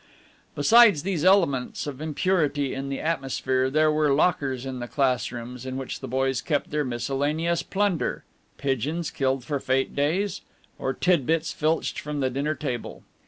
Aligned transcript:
Besides 0.55 1.03
these 1.03 1.23
elements 1.23 1.85
of 1.85 2.01
impurity 2.01 2.73
in 2.73 2.89
the 2.89 2.99
atmosphere, 2.99 3.69
there 3.69 3.91
were 3.91 4.11
lockers 4.11 4.65
in 4.65 4.79
the 4.79 4.87
classrooms 4.87 5.63
in 5.63 5.77
which 5.77 5.99
the 5.99 6.07
boys 6.07 6.41
kept 6.41 6.71
their 6.71 6.83
miscellaneous 6.83 7.61
plunder 7.61 8.23
pigeons 8.57 9.11
killed 9.11 9.45
for 9.45 9.59
fete 9.59 9.95
days, 9.95 10.41
or 10.79 10.91
tidbits 10.91 11.53
filched 11.53 11.99
from 11.99 12.19
the 12.19 12.31
dinner 12.31 12.55
table. 12.55 13.03